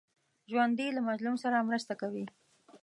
[0.51, 2.25] ژوندي له مظلوم سره مرسته کوي